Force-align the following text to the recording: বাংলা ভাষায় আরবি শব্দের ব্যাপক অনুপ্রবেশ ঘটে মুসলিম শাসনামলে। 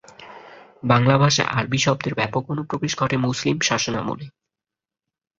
বাংলা 0.83 1.15
ভাষায় 1.17 1.51
আরবি 1.51 1.77
শব্দের 1.77 2.13
ব্যাপক 2.15 2.43
অনুপ্রবেশ 2.49 2.91
ঘটে 2.97 3.17
মুসলিম 3.17 3.57
শাসনামলে। 3.61 4.25